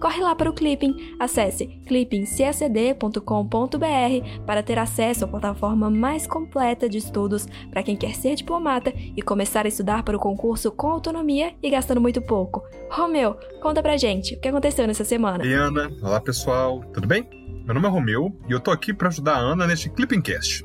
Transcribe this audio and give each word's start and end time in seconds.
Corre 0.00 0.22
lá 0.22 0.34
para 0.34 0.48
o 0.48 0.52
Clipping. 0.52 1.14
Acesse 1.18 1.66
clippingcacd.com.br 1.86 4.44
para 4.46 4.62
ter 4.62 4.78
acesso 4.78 5.24
à 5.24 5.28
plataforma 5.28 5.90
mais 5.90 6.26
completa 6.26 6.88
de 6.88 6.98
estudos 6.98 7.46
para 7.70 7.82
quem 7.82 7.96
quer 7.96 8.14
ser 8.14 8.34
diplomata 8.34 8.92
e 8.96 9.22
começar 9.22 9.66
a 9.66 9.68
estudar 9.68 10.02
para 10.02 10.16
o 10.16 10.20
concurso 10.20 10.72
com 10.72 10.88
autonomia 10.88 11.54
e 11.62 11.70
gastando 11.70 12.00
muito 12.00 12.22
pouco. 12.22 12.62
Romeu, 12.90 13.36
conta 13.60 13.82
pra 13.82 13.96
gente 13.96 14.34
o 14.34 14.40
que 14.40 14.48
aconteceu 14.48 14.86
nessa 14.86 15.04
semana. 15.04 15.44
E 15.44 15.52
Ana, 15.52 15.90
olá 16.02 16.20
pessoal, 16.20 16.80
tudo 16.92 17.06
bem? 17.06 17.28
Meu 17.64 17.74
nome 17.74 17.86
é 17.86 17.90
Romeu 17.90 18.36
e 18.48 18.52
eu 18.52 18.58
tô 18.58 18.70
aqui 18.70 18.92
para 18.92 19.08
ajudar 19.08 19.36
a 19.36 19.38
Ana 19.38 19.66
neste 19.66 19.90
Clippingcast. 19.90 20.64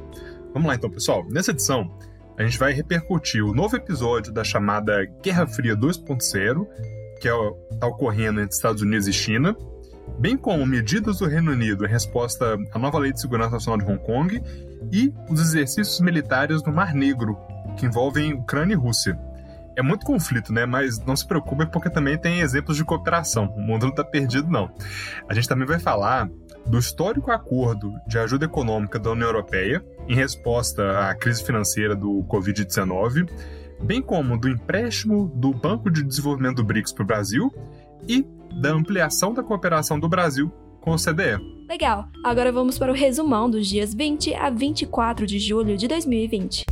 Vamos 0.54 0.68
lá 0.68 0.76
então, 0.76 0.90
pessoal. 0.90 1.26
Nessa 1.30 1.52
edição, 1.52 1.92
a 2.38 2.44
gente 2.44 2.58
vai 2.58 2.72
repercutir 2.72 3.44
o 3.44 3.54
novo 3.54 3.76
episódio 3.76 4.32
da 4.32 4.44
chamada 4.44 5.06
Guerra 5.22 5.46
Fria 5.46 5.76
2.0 5.76 6.66
que 7.20 7.30
está 7.72 7.88
ocorrendo 7.88 8.42
entre 8.42 8.56
Estados 8.56 8.82
Unidos 8.82 9.08
e 9.08 9.14
China, 9.14 9.56
bem 10.20 10.38
como 10.38 10.66
medidas 10.66 11.20
do 11.20 11.28
Reino 11.28 11.52
Unido 11.52 11.86
em 11.86 11.90
resposta 11.90 12.58
à 12.72 12.80
nova 12.80 13.00
Lei 13.00 13.12
de 13.12 13.22
Segurança 13.22 13.52
Nacional 13.52 13.86
de 13.86 13.92
Hong 13.92 14.04
Kong 14.04 14.42
e 14.92 15.14
os 15.30 15.40
exercícios 15.40 16.00
militares 16.00 16.64
no 16.64 16.72
Mar 16.72 16.94
Negro, 16.94 17.38
que 17.78 17.86
envolvem 17.86 18.34
Ucrânia 18.34 18.74
e 18.74 18.78
Rússia. 18.78 19.20
É 19.76 19.82
muito 19.82 20.06
conflito, 20.06 20.54
né? 20.54 20.66
Mas 20.66 21.00
não 21.00 21.16
se 21.16 21.28
preocupe 21.28 21.66
porque 21.66 21.90
também 21.90 22.18
tem 22.18 22.40
exemplos 22.40 22.78
de 22.78 22.86
cooperação. 22.86 23.48
O 23.58 23.60
mundo 23.60 23.84
não 23.84 23.90
está 23.90 24.06
perdido, 24.06 24.50
não. 24.50 24.72
A 25.28 25.34
gente 25.34 25.50
também 25.50 25.68
vai 25.68 25.80
falar 25.80 26.30
do 26.66 26.80
histórico 26.80 27.30
acordo 27.30 27.94
de 28.08 28.18
ajuda 28.18 28.46
econômica 28.46 28.98
da 28.98 29.12
União 29.12 29.28
Europeia 29.28 29.84
em 30.08 30.16
resposta 30.16 31.10
à 31.10 31.14
crise 31.14 31.44
financeira 31.44 31.94
do 31.94 32.24
Covid-19 32.30 33.30
bem 33.82 34.02
como 34.02 34.38
do 34.38 34.50
empréstimo 34.50 35.32
do 35.36 35.54
Banco 35.54 35.90
de 35.90 36.04
Desenvolvimento 36.04 36.58
do 36.58 36.64
BRICS 36.64 36.94
para 36.94 37.04
o 37.04 37.08
Brasil 37.08 37.54
e 38.08 38.26
da 38.62 38.72
ampliação 38.72 39.34
da 39.34 39.44
cooperação 39.44 40.00
do 40.00 40.08
Brasil 40.08 40.52
com 40.82 40.92
o 40.92 40.98
CDE. 40.98 41.66
Legal, 41.68 42.08
agora 42.24 42.52
vamos 42.52 42.78
para 42.78 42.92
o 42.92 42.96
resumão 42.96 43.50
dos 43.50 43.68
dias 43.68 43.94
20 43.94 44.34
a 44.36 44.50
24 44.50 45.26
de 45.26 45.40
julho 45.40 45.76
de 45.76 45.88
2020. 45.88 46.66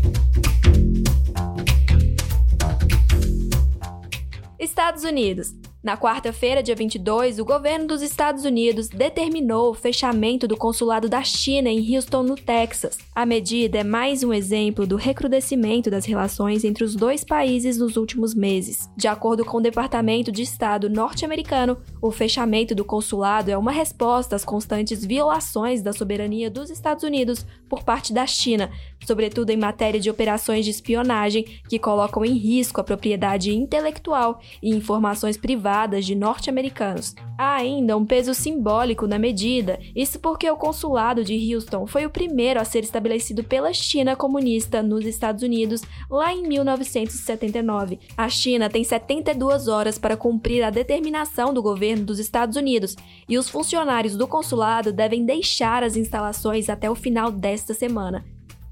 Estados 4.59 5.03
Unidos. 5.03 5.53
Na 5.83 5.97
quarta-feira, 5.97 6.63
dia 6.63 6.75
22, 6.75 7.39
o 7.39 7.43
governo 7.43 7.85
dos 7.85 8.01
Estados 8.01 8.45
Unidos 8.45 8.87
determinou 8.87 9.69
o 9.69 9.73
fechamento 9.73 10.47
do 10.47 10.55
consulado 10.55 11.09
da 11.09 11.21
China 11.25 11.67
em 11.67 11.93
Houston, 11.93 12.23
no 12.23 12.35
Texas. 12.35 12.97
A 13.13 13.25
medida 13.25 13.79
é 13.79 13.83
mais 13.83 14.23
um 14.23 14.31
exemplo 14.31 14.87
do 14.87 14.95
recrudescimento 14.95 15.91
das 15.91 16.05
relações 16.05 16.63
entre 16.63 16.85
os 16.85 16.95
dois 16.95 17.25
países 17.25 17.77
nos 17.77 17.97
últimos 17.97 18.33
meses. 18.33 18.89
De 18.95 19.09
acordo 19.09 19.43
com 19.43 19.57
o 19.57 19.61
Departamento 19.61 20.31
de 20.31 20.41
Estado 20.41 20.89
norte-americano, 20.89 21.77
o 22.01 22.11
fechamento 22.11 22.73
do 22.73 22.85
consulado 22.85 23.51
é 23.51 23.57
uma 23.57 23.73
resposta 23.73 24.37
às 24.37 24.45
constantes 24.45 25.03
violações 25.03 25.81
da 25.81 25.91
soberania 25.91 26.49
dos 26.49 26.69
Estados 26.69 27.03
Unidos 27.03 27.45
por 27.67 27.83
parte 27.83 28.13
da 28.13 28.25
China, 28.25 28.71
sobretudo 29.05 29.49
em 29.49 29.57
matéria 29.57 29.99
de 29.99 30.09
operações 30.09 30.65
de 30.65 30.71
espionagem 30.71 31.45
que 31.67 31.79
colocam 31.79 32.23
em 32.23 32.33
risco 32.33 32.81
a 32.81 32.83
propriedade 32.83 33.53
intelectual 33.53 34.39
e 34.61 34.69
informações 34.69 35.37
privadas 35.37 36.05
de 36.05 36.15
norte-americanos. 36.15 37.15
Há 37.37 37.55
ainda 37.55 37.97
um 37.97 38.05
peso 38.05 38.33
simbólico 38.33 39.07
na 39.07 39.17
medida, 39.17 39.79
isso 39.95 40.19
porque 40.19 40.49
o 40.49 40.57
consulado 40.57 41.23
de 41.23 41.53
Houston 41.53 41.87
foi 41.87 42.05
o 42.05 42.09
primeiro 42.09 42.59
a 42.59 42.65
ser 42.65 42.83
estabelecido 42.83 43.43
pela 43.43 43.73
China 43.73 44.15
comunista 44.15 44.83
nos 44.83 45.05
Estados 45.05 45.43
Unidos 45.43 45.81
lá 46.09 46.33
em 46.33 46.47
1979. 46.47 47.99
A 48.17 48.29
China 48.29 48.69
tem 48.69 48.83
72 48.83 49.67
horas 49.67 49.97
para 49.97 50.17
cumprir 50.17 50.63
a 50.63 50.69
determinação 50.69 51.53
do 51.53 51.61
governo 51.61 52.05
dos 52.05 52.19
Estados 52.19 52.55
Unidos 52.55 52.95
e 53.27 53.37
os 53.37 53.49
funcionários 53.49 54.15
do 54.15 54.27
consulado 54.27 54.91
devem 54.91 55.25
deixar 55.25 55.83
as 55.83 55.95
instalações 55.95 56.69
até 56.69 56.89
o 56.89 56.95
final 56.95 57.31
desta 57.31 57.73
semana. 57.73 58.23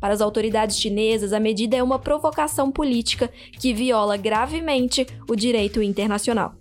Para 0.02 0.16
as 0.16 0.20
autoridades 0.20 0.80
chinesas, 0.80 1.32
a 1.32 1.40
medida 1.40 1.78
é 1.78 1.84
uma 1.84 2.00
provocação 2.00 2.72
política 2.72 3.32
que 3.60 3.72
viola 3.72 4.18
gravemente 4.18 5.06
o 5.30 5.36
direito 5.36 5.80
internacional. 5.80 6.56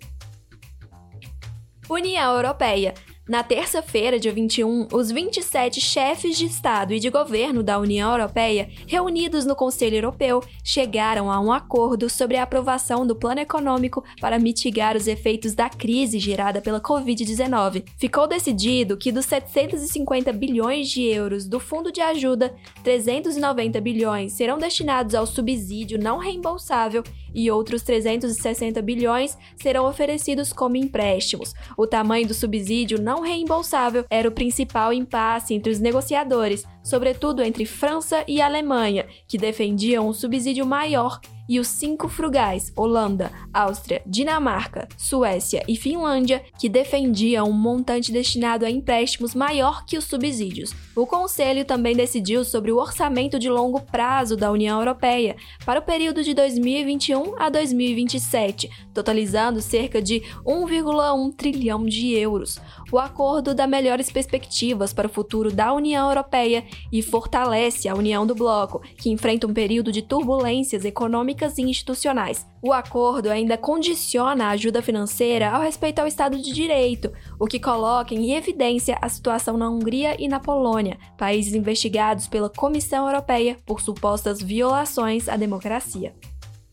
União 1.89 2.35
Europeia 2.35 2.93
na 3.31 3.43
terça-feira, 3.43 4.19
dia 4.19 4.33
21, 4.33 4.89
os 4.91 5.09
27 5.09 5.79
chefes 5.79 6.37
de 6.37 6.43
Estado 6.43 6.93
e 6.93 6.99
de 6.99 7.09
governo 7.09 7.63
da 7.63 7.79
União 7.79 8.11
Europeia, 8.11 8.69
reunidos 8.85 9.45
no 9.45 9.55
Conselho 9.55 9.95
Europeu, 9.95 10.43
chegaram 10.65 11.31
a 11.31 11.39
um 11.39 11.49
acordo 11.49 12.09
sobre 12.09 12.35
a 12.35 12.43
aprovação 12.43 13.07
do 13.07 13.15
plano 13.15 13.39
econômico 13.39 14.03
para 14.19 14.37
mitigar 14.37 14.97
os 14.97 15.07
efeitos 15.07 15.55
da 15.55 15.69
crise 15.69 16.19
gerada 16.19 16.59
pela 16.59 16.81
Covid-19. 16.81 17.85
Ficou 17.97 18.27
decidido 18.27 18.97
que 18.97 19.13
dos 19.13 19.27
750 19.27 20.33
bilhões 20.33 20.89
de 20.89 21.01
euros 21.03 21.47
do 21.47 21.57
fundo 21.57 21.89
de 21.89 22.01
ajuda, 22.01 22.53
390 22.83 23.79
bilhões 23.79 24.33
serão 24.33 24.57
destinados 24.57 25.15
ao 25.15 25.25
subsídio 25.25 25.97
não 25.97 26.17
reembolsável 26.17 27.01
e 27.33 27.49
outros 27.51 27.81
360 27.83 28.81
bilhões 28.81 29.37
serão 29.55 29.85
oferecidos 29.85 30.51
como 30.53 30.75
empréstimos. 30.75 31.53
O 31.77 31.87
tamanho 31.87 32.27
do 32.27 32.33
subsídio 32.33 33.01
não 33.01 33.21
reembolsável 33.21 34.05
era 34.09 34.27
o 34.27 34.31
principal 34.31 34.93
impasse 34.93 35.53
entre 35.53 35.71
os 35.71 35.79
negociadores, 35.79 36.63
sobretudo 36.83 37.41
entre 37.41 37.65
França 37.65 38.23
e 38.27 38.41
Alemanha, 38.41 39.07
que 39.27 39.37
defendiam 39.37 40.07
um 40.07 40.13
subsídio 40.13 40.65
maior 40.65 41.19
e 41.51 41.59
os 41.59 41.67
cinco 41.67 42.07
frugais, 42.07 42.71
Holanda, 42.77 43.29
Áustria, 43.53 44.01
Dinamarca, 44.05 44.87
Suécia 44.97 45.61
e 45.67 45.75
Finlândia, 45.75 46.41
que 46.57 46.69
defendiam 46.69 47.49
um 47.49 47.51
montante 47.51 48.09
destinado 48.09 48.65
a 48.65 48.69
empréstimos 48.69 49.35
maior 49.35 49.85
que 49.85 49.97
os 49.97 50.05
subsídios. 50.05 50.73
O 50.95 51.05
Conselho 51.05 51.65
também 51.65 51.93
decidiu 51.93 52.45
sobre 52.45 52.71
o 52.71 52.77
orçamento 52.77 53.37
de 53.37 53.49
longo 53.49 53.81
prazo 53.81 54.37
da 54.37 54.49
União 54.49 54.79
Europeia 54.79 55.35
para 55.65 55.81
o 55.81 55.83
período 55.83 56.23
de 56.23 56.33
2021 56.33 57.35
a 57.37 57.49
2027, 57.49 58.69
totalizando 58.93 59.61
cerca 59.61 60.01
de 60.01 60.21
1,1 60.45 61.35
trilhão 61.35 61.85
de 61.85 62.13
euros. 62.13 62.59
O 62.91 62.99
acordo 62.99 63.55
dá 63.55 63.65
melhores 63.65 64.11
perspectivas 64.11 64.91
para 64.91 65.07
o 65.07 65.09
futuro 65.09 65.49
da 65.49 65.71
União 65.71 66.09
Europeia 66.09 66.65
e 66.91 67.01
fortalece 67.01 67.87
a 67.87 67.95
união 67.95 68.27
do 68.27 68.35
bloco, 68.35 68.81
que 68.97 69.09
enfrenta 69.09 69.47
um 69.47 69.53
período 69.53 69.93
de 69.93 70.01
turbulências 70.01 70.83
econômicas 70.83 71.57
e 71.57 71.61
institucionais. 71.61 72.45
O 72.61 72.73
acordo 72.73 73.29
ainda 73.29 73.57
condiciona 73.57 74.45
a 74.45 74.49
ajuda 74.49 74.81
financeira 74.81 75.49
ao 75.49 75.61
respeito 75.61 75.99
ao 75.99 76.07
Estado 76.07 76.37
de 76.37 76.51
Direito, 76.51 77.11
o 77.39 77.47
que 77.47 77.59
coloca 77.59 78.13
em 78.13 78.33
evidência 78.33 78.97
a 79.01 79.07
situação 79.07 79.57
na 79.57 79.69
Hungria 79.69 80.21
e 80.21 80.27
na 80.27 80.39
Polônia, 80.39 80.97
países 81.17 81.53
investigados 81.53 82.27
pela 82.27 82.49
Comissão 82.49 83.07
Europeia 83.07 83.57
por 83.65 83.79
supostas 83.79 84.41
violações 84.41 85.29
à 85.29 85.37
democracia. 85.37 86.13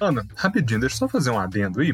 Ana, 0.01 0.27
rapidinho, 0.35 0.81
deixa 0.81 0.97
eu 0.97 0.99
só 0.99 1.09
fazer 1.09 1.31
um 1.31 1.39
adendo 1.39 1.81
aí. 1.81 1.93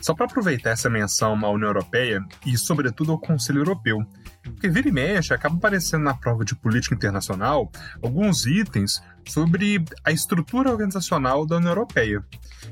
Só 0.00 0.14
para 0.14 0.26
aproveitar 0.26 0.70
essa 0.70 0.88
menção 0.88 1.34
à 1.44 1.50
União 1.50 1.68
Europeia 1.68 2.24
e, 2.46 2.56
sobretudo, 2.56 3.12
ao 3.12 3.18
Conselho 3.18 3.60
Europeu. 3.60 3.98
Porque 4.42 4.68
vira 4.68 4.88
e 4.88 4.92
mexe, 4.92 5.34
acaba 5.34 5.56
aparecendo 5.56 6.04
na 6.04 6.14
prova 6.14 6.44
de 6.44 6.54
política 6.54 6.94
internacional 6.94 7.70
alguns 8.02 8.46
itens 8.46 9.02
sobre 9.28 9.84
a 10.02 10.10
estrutura 10.10 10.70
organizacional 10.70 11.46
da 11.46 11.56
União 11.56 11.72
Europeia. 11.72 12.24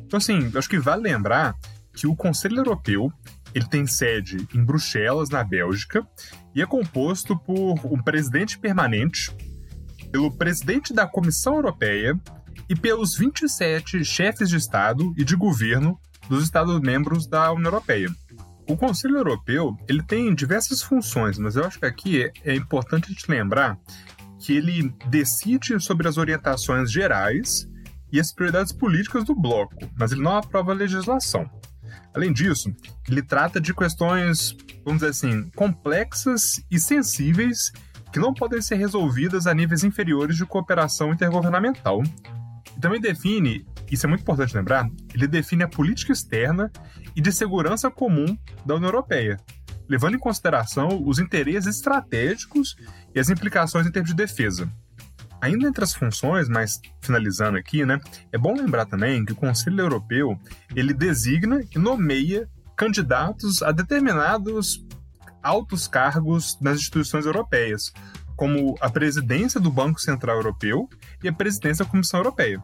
Então, 0.07 0.17
assim, 0.17 0.51
acho 0.55 0.69
que 0.69 0.79
vale 0.79 1.03
lembrar 1.03 1.55
que 1.93 2.07
o 2.07 2.17
Conselho 2.17 2.59
Europeu 2.59 3.13
ele 3.55 3.67
tem 3.67 3.87
sede 3.87 4.47
em 4.55 4.65
Bruxelas, 4.65 5.31
na 5.31 5.43
Bélgica, 5.43 6.07
e 6.55 6.63
é 6.63 6.67
composto 6.67 7.37
por 7.37 7.75
um 7.85 8.03
presidente 8.03 8.59
permanente, 8.59 9.35
pelo 10.11 10.31
presidente 10.31 10.93
da 10.93 11.07
Comissão 11.07 11.57
Europeia 11.57 12.19
e 12.69 12.77
pelos 12.77 13.17
27 13.17 14.05
chefes 14.05 14.49
de 14.49 14.57
Estado 14.57 15.15
e 15.17 15.25
de 15.25 15.35
governo 15.35 15.99
dos 16.29 16.45
Estados-membros 16.45 17.27
da 17.27 17.53
União 17.53 17.67
Europeia. 17.67 18.09
O 18.69 18.77
Conselho 18.77 19.17
Europeu 19.17 19.77
ele 19.89 20.03
tem 20.03 20.35
diversas 20.35 20.83
funções, 20.83 21.39
mas 21.39 21.57
eu 21.57 21.65
acho 21.65 21.79
que 21.79 21.87
aqui 21.87 22.31
é, 22.45 22.55
importante 22.55 23.07
a 23.07 23.09
gente 23.09 23.31
lembrar 23.31 23.79
que 24.39 24.53
ele 24.53 24.95
decide 25.07 25.81
sobre 25.81 26.07
as 26.07 26.17
orientações 26.17 26.93
gerais 26.93 27.69
e 28.13 28.21
as 28.21 28.33
prioridades 28.33 28.73
políticas 28.73 29.25
do 29.25 29.35
bloco, 29.35 29.77
mas 29.99 30.13
ele 30.13 30.23
não 30.23 30.37
aprova 30.37 30.73
a 30.73 30.75
legislação. 30.75 31.51
Além 32.15 32.33
disso, 32.33 32.75
ele 33.09 33.23
trata 33.23 33.61
de 33.61 33.75
questões, 33.75 34.57
vamos 34.85 35.01
dizer 35.01 35.11
assim, 35.11 35.51
complexas 35.51 36.63
e 36.71 36.79
sensíveis 36.79 37.73
que 38.13 38.19
não 38.19 38.33
podem 38.33 38.61
ser 38.61 38.77
resolvidas 38.77 39.47
a 39.47 39.55
níveis 39.55 39.85
inferiores 39.85 40.37
de 40.37 40.47
cooperação 40.47 41.13
intergovernamental, 41.13 42.03
também 42.81 43.01
define, 43.01 43.67
isso 43.91 44.07
é 44.07 44.09
muito 44.09 44.23
importante 44.23 44.55
lembrar, 44.55 44.89
ele 45.15 45.27
define 45.27 45.65
a 45.65 45.69
política 45.69 46.13
externa 46.13 46.71
e 47.15 47.21
de 47.21 47.33
segurança 47.33 47.91
comum 47.91 48.37
da 48.65 48.75
União 48.75 48.89
Europeia, 48.89 49.39
levando 49.89 50.15
em 50.15 50.19
consideração 50.19 51.03
os 51.05 51.19
interesses 51.19 51.77
estratégicos 51.77 52.77
e 53.15 53.19
as 53.19 53.31
implicações 53.31 53.87
em 53.87 53.91
termos 53.91 54.11
de 54.11 54.17
defesa. 54.17 54.71
Ainda 55.41 55.69
entre 55.69 55.85
as 55.85 55.95
funções, 55.95 56.49
mas 56.49 56.81
finalizando 57.01 57.57
aqui, 57.57 57.87
né, 57.87 58.01
é 58.33 58.39
bom 58.39 58.55
lembrar 58.55 58.87
também 58.87 59.25
que 59.25 59.33
o 59.33 59.37
Conselho 59.37 59.81
Europeu 59.81 60.39
ele 60.75 60.93
designa 60.93 61.61
e 61.75 61.79
nomeia 61.79 62.49
candidatos 62.77 63.63
a 63.63 63.73
determinados 63.73 64.85
altos 65.43 65.87
cargos 65.87 66.59
nas 66.61 66.79
instituições 66.79 67.25
europeias, 67.25 67.93
como 68.39 68.77
a 68.81 68.89
presidência 68.89 69.61
do 69.61 69.69
Banco 69.69 70.01
Central 70.01 70.37
Europeu 70.37 70.89
e 71.25 71.29
a 71.29 71.33
presidência 71.33 71.85
da 71.85 71.91
Comissão 71.91 72.21
Europeia. 72.21 72.63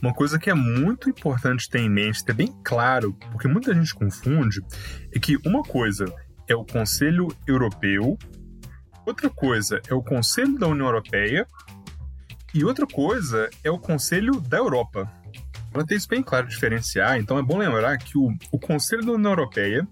Uma 0.00 0.14
coisa 0.14 0.38
que 0.38 0.48
é 0.48 0.54
muito 0.54 1.10
importante 1.10 1.68
ter 1.68 1.80
em 1.80 1.90
mente, 1.90 2.24
ter 2.24 2.32
bem 2.32 2.54
claro, 2.62 3.12
porque 3.32 3.48
muita 3.48 3.74
gente 3.74 3.92
confunde, 3.92 4.60
é 5.12 5.18
que 5.18 5.36
uma 5.44 5.64
coisa 5.64 6.04
é 6.46 6.54
o 6.54 6.64
Conselho 6.64 7.26
Europeu, 7.48 8.16
outra 9.04 9.28
coisa 9.28 9.82
é 9.88 9.94
o 9.94 10.02
Conselho 10.02 10.56
da 10.56 10.68
União 10.68 10.86
Europeia 10.86 11.48
e 12.54 12.64
outra 12.64 12.86
coisa 12.86 13.50
é 13.64 13.70
o 13.70 13.80
Conselho 13.80 14.40
da 14.40 14.58
Europa. 14.58 15.10
Para 15.72 15.84
ter 15.84 15.96
isso 15.96 16.08
bem 16.08 16.22
claro 16.22 16.46
diferenciar, 16.46 17.18
então 17.18 17.36
é 17.38 17.42
bom 17.42 17.58
lembrar 17.58 17.98
que 17.98 18.16
o, 18.16 18.28
o 18.52 18.58
Conselho 18.60 19.04
da 19.04 19.12
União 19.12 19.32
Europeia 19.32 19.86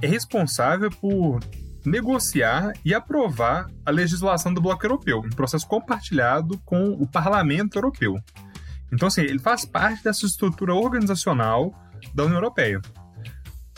é 0.00 0.06
responsável 0.06 0.88
por 0.88 1.40
negociar 1.84 2.72
e 2.84 2.94
aprovar 2.94 3.70
a 3.84 3.90
legislação 3.90 4.52
do 4.52 4.60
Bloco 4.60 4.84
Europeu, 4.84 5.22
em 5.24 5.30
processo 5.30 5.66
compartilhado 5.66 6.58
com 6.64 6.90
o 6.92 7.06
Parlamento 7.06 7.76
Europeu. 7.76 8.16
Então, 8.92 9.08
assim, 9.08 9.22
ele 9.22 9.38
faz 9.38 9.64
parte 9.64 10.02
dessa 10.02 10.26
estrutura 10.26 10.74
organizacional 10.74 11.72
da 12.14 12.24
União 12.24 12.38
Europeia. 12.38 12.80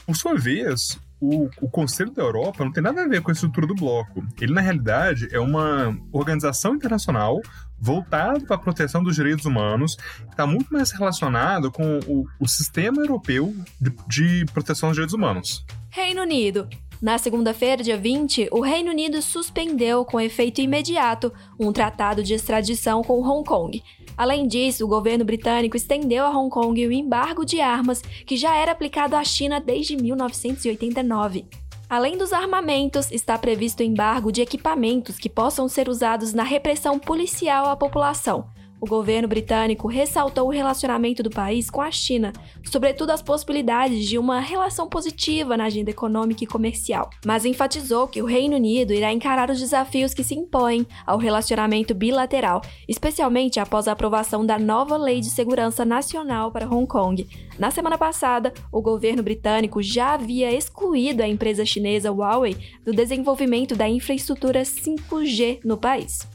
Por 0.06 0.16
sua 0.16 0.34
vez, 0.34 0.98
o, 1.20 1.48
o, 1.60 1.70
Conselho 1.70 2.10
da 2.10 2.22
Europa 2.22 2.64
não 2.64 2.72
tem 2.72 2.82
nada 2.82 3.02
a 3.02 3.06
ver 3.06 3.22
com 3.22 3.30
a 3.30 3.32
estrutura 3.32 3.66
do 3.66 3.74
bloco. 3.74 4.26
Ele, 4.40 4.52
na 4.52 4.60
realidade, 4.60 5.28
é 5.30 5.38
uma 5.38 5.96
organização 6.10 6.74
internacional 6.74 7.40
voltada 7.78 8.40
para 8.40 8.56
a 8.56 8.58
proteção 8.58 9.02
dos 9.02 9.14
direitos 9.14 9.44
humanos, 9.44 9.96
está 10.28 10.46
muito 10.46 10.72
mais 10.72 10.90
relacionado 10.90 11.70
com 11.70 12.00
o, 12.06 12.26
o 12.40 12.48
sistema 12.48 13.00
europeu 13.02 13.54
de, 13.80 13.92
de 14.08 14.44
proteção 14.52 14.88
dos 14.88 14.96
direitos 14.96 15.14
humanos. 15.14 15.64
Reino 15.90 16.22
Unido. 16.22 16.68
Na 17.02 17.18
segunda-feira, 17.18 17.82
dia 17.82 17.96
20, 17.96 18.48
o 18.52 18.60
Reino 18.60 18.92
Unido 18.92 19.20
suspendeu 19.20 20.04
com 20.04 20.20
efeito 20.20 20.60
imediato 20.60 21.32
um 21.58 21.72
tratado 21.72 22.22
de 22.22 22.32
extradição 22.32 23.02
com 23.02 23.20
Hong 23.20 23.44
Kong. 23.44 23.82
Além 24.16 24.46
disso, 24.46 24.84
o 24.84 24.88
governo 24.88 25.24
britânico 25.24 25.76
estendeu 25.76 26.24
a 26.24 26.30
Hong 26.30 26.48
Kong 26.48 26.86
o 26.86 26.92
embargo 26.92 27.44
de 27.44 27.60
armas 27.60 28.02
que 28.24 28.36
já 28.36 28.54
era 28.54 28.70
aplicado 28.70 29.16
à 29.16 29.24
China 29.24 29.58
desde 29.58 29.96
1989. 29.96 31.44
Além 31.90 32.16
dos 32.16 32.32
armamentos, 32.32 33.10
está 33.10 33.36
previsto 33.36 33.82
embargo 33.82 34.30
de 34.30 34.40
equipamentos 34.40 35.18
que 35.18 35.28
possam 35.28 35.68
ser 35.68 35.88
usados 35.88 36.32
na 36.32 36.44
repressão 36.44 37.00
policial 37.00 37.68
à 37.68 37.74
população, 37.74 38.46
o 38.82 38.86
governo 38.86 39.28
britânico 39.28 39.86
ressaltou 39.86 40.48
o 40.48 40.50
relacionamento 40.50 41.22
do 41.22 41.30
país 41.30 41.70
com 41.70 41.80
a 41.80 41.92
China, 41.92 42.32
sobretudo 42.64 43.10
as 43.10 43.22
possibilidades 43.22 44.08
de 44.08 44.18
uma 44.18 44.40
relação 44.40 44.88
positiva 44.88 45.56
na 45.56 45.66
agenda 45.66 45.92
econômica 45.92 46.42
e 46.42 46.48
comercial, 46.48 47.08
mas 47.24 47.44
enfatizou 47.44 48.08
que 48.08 48.20
o 48.20 48.26
Reino 48.26 48.56
Unido 48.56 48.92
irá 48.92 49.12
encarar 49.12 49.50
os 49.50 49.60
desafios 49.60 50.12
que 50.12 50.24
se 50.24 50.34
impõem 50.34 50.84
ao 51.06 51.16
relacionamento 51.16 51.94
bilateral, 51.94 52.60
especialmente 52.88 53.60
após 53.60 53.86
a 53.86 53.92
aprovação 53.92 54.44
da 54.44 54.58
nova 54.58 54.96
Lei 54.96 55.20
de 55.20 55.30
Segurança 55.30 55.84
Nacional 55.84 56.50
para 56.50 56.68
Hong 56.68 56.88
Kong. 56.88 57.24
Na 57.60 57.70
semana 57.70 57.96
passada, 57.96 58.52
o 58.72 58.82
governo 58.82 59.22
britânico 59.22 59.80
já 59.80 60.14
havia 60.14 60.52
excluído 60.52 61.22
a 61.22 61.28
empresa 61.28 61.64
chinesa 61.64 62.10
Huawei 62.10 62.56
do 62.84 62.92
desenvolvimento 62.92 63.76
da 63.76 63.88
infraestrutura 63.88 64.62
5G 64.62 65.60
no 65.64 65.76
país. 65.76 66.26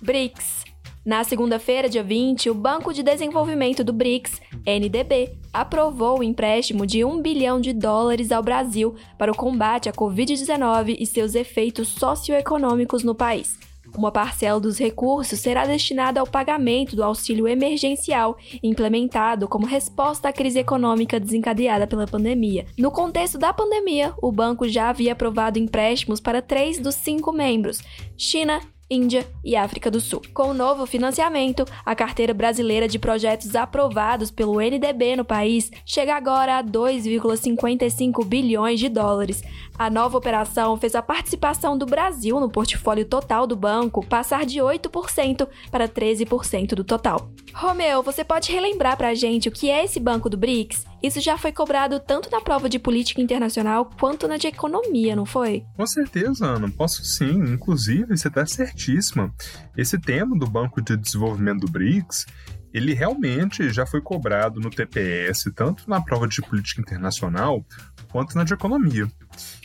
BRICS. 0.00 0.64
Na 1.04 1.24
segunda-feira, 1.24 1.88
dia 1.88 2.02
20, 2.02 2.50
o 2.50 2.54
Banco 2.54 2.92
de 2.92 3.02
Desenvolvimento 3.02 3.82
do 3.82 3.92
BRICS, 3.92 4.40
NDB, 4.66 5.34
aprovou 5.52 6.18
o 6.18 6.22
empréstimo 6.22 6.86
de 6.86 7.04
1 7.04 7.22
bilhão 7.22 7.60
de 7.60 7.72
dólares 7.72 8.30
ao 8.30 8.42
Brasil 8.42 8.94
para 9.18 9.32
o 9.32 9.36
combate 9.36 9.88
à 9.88 9.92
Covid-19 9.92 10.96
e 10.98 11.06
seus 11.06 11.34
efeitos 11.34 11.88
socioeconômicos 11.88 13.02
no 13.02 13.14
país. 13.14 13.58
Uma 13.96 14.12
parcela 14.12 14.60
dos 14.60 14.78
recursos 14.78 15.40
será 15.40 15.66
destinada 15.66 16.20
ao 16.20 16.26
pagamento 16.26 16.94
do 16.94 17.02
auxílio 17.02 17.48
emergencial 17.48 18.36
implementado 18.62 19.48
como 19.48 19.66
resposta 19.66 20.28
à 20.28 20.32
crise 20.32 20.60
econômica 20.60 21.18
desencadeada 21.18 21.86
pela 21.86 22.06
pandemia. 22.06 22.66
No 22.78 22.90
contexto 22.90 23.36
da 23.38 23.52
pandemia, 23.52 24.14
o 24.22 24.30
banco 24.30 24.68
já 24.68 24.90
havia 24.90 25.12
aprovado 25.12 25.58
empréstimos 25.58 26.20
para 26.20 26.42
três 26.42 26.78
dos 26.78 26.94
cinco 26.94 27.32
membros: 27.32 27.82
China, 28.16 28.60
Índia 28.90 29.24
e 29.44 29.54
África 29.54 29.90
do 29.90 30.00
Sul. 30.00 30.20
Com 30.34 30.48
o 30.48 30.54
novo 30.54 30.84
financiamento, 30.84 31.64
a 31.86 31.94
carteira 31.94 32.34
brasileira 32.34 32.88
de 32.88 32.98
projetos 32.98 33.54
aprovados 33.54 34.30
pelo 34.30 34.60
NDB 34.60 35.14
no 35.14 35.24
país 35.24 35.70
chega 35.86 36.16
agora 36.16 36.58
a 36.58 36.64
2,55 36.64 38.24
bilhões 38.24 38.80
de 38.80 38.88
dólares. 38.88 39.42
A 39.78 39.88
nova 39.88 40.18
operação 40.18 40.76
fez 40.76 40.96
a 40.96 41.02
participação 41.02 41.78
do 41.78 41.86
Brasil 41.86 42.40
no 42.40 42.50
portfólio 42.50 43.04
total 43.04 43.46
do 43.46 43.54
banco 43.54 44.04
passar 44.04 44.44
de 44.44 44.58
8% 44.58 45.46
para 45.70 45.88
13% 45.88 46.74
do 46.74 46.82
total. 46.82 47.30
Romeu, 47.54 48.02
você 48.02 48.24
pode 48.24 48.50
relembrar 48.50 48.96
para 48.96 49.08
a 49.08 49.14
gente 49.14 49.48
o 49.48 49.52
que 49.52 49.70
é 49.70 49.84
esse 49.84 50.00
banco 50.00 50.28
do 50.28 50.36
BRICS? 50.36 50.89
Isso 51.02 51.20
já 51.20 51.38
foi 51.38 51.50
cobrado 51.50 51.98
tanto 51.98 52.30
na 52.30 52.40
prova 52.40 52.68
de 52.68 52.78
política 52.78 53.22
internacional 53.22 53.88
quanto 53.98 54.28
na 54.28 54.36
de 54.36 54.46
economia, 54.46 55.16
não 55.16 55.24
foi? 55.24 55.64
Com 55.74 55.86
certeza, 55.86 56.46
Ana. 56.46 56.70
Posso 56.70 57.02
sim. 57.04 57.52
Inclusive, 57.52 58.16
você 58.16 58.28
está 58.28 58.44
certíssima. 58.44 59.32
Esse 59.76 59.98
tema 59.98 60.38
do 60.38 60.46
Banco 60.46 60.82
de 60.82 60.96
Desenvolvimento 60.96 61.60
do 61.60 61.72
BRICS, 61.72 62.26
ele 62.72 62.92
realmente 62.92 63.70
já 63.70 63.86
foi 63.86 64.00
cobrado 64.00 64.60
no 64.60 64.68
TPS, 64.68 65.50
tanto 65.54 65.88
na 65.88 66.00
prova 66.02 66.28
de 66.28 66.42
política 66.42 66.82
internacional 66.82 67.64
quanto 68.12 68.36
na 68.36 68.44
de 68.44 68.52
economia. 68.52 69.08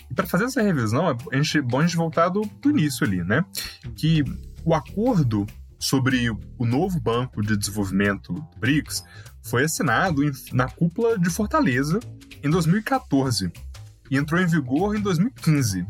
E 0.10 0.14
para 0.14 0.26
fazer 0.26 0.46
essa 0.46 0.62
revisão, 0.62 1.10
é 1.10 1.14
bom 1.62 1.80
a 1.80 1.86
gente 1.86 1.98
voltar 1.98 2.30
do, 2.30 2.42
do 2.62 2.70
início 2.70 3.06
ali, 3.06 3.24
né? 3.24 3.44
Que 3.96 4.24
o 4.64 4.74
acordo 4.74 5.46
sobre 5.80 6.30
o 6.30 6.66
novo 6.66 7.00
Banco 7.00 7.42
de 7.42 7.56
Desenvolvimento 7.58 8.34
do 8.34 8.42
BRICS 8.58 9.04
foi 9.44 9.64
assinado 9.64 10.22
na 10.52 10.68
cúpula 10.68 11.18
de 11.18 11.30
Fortaleza 11.30 12.00
em 12.44 12.50
2014 12.50 13.52
e 14.10 14.18
entrou 14.18 14.42
em 14.42 14.46
vigor 14.46 14.96
em 14.96 15.02
2015. 15.02 15.86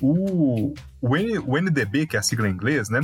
O, 0.00 0.72
o, 1.00 1.60
NDB, 1.60 2.06
que 2.06 2.16
é 2.16 2.20
a 2.20 2.22
sigla 2.22 2.48
em 2.48 2.52
inglês, 2.52 2.88
né? 2.88 3.00